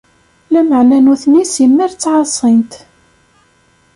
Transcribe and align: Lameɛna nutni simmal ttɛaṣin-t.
Lameɛna 0.53 0.97
nutni 0.99 1.43
simmal 1.45 1.91
ttɛaṣin-t. 1.93 2.73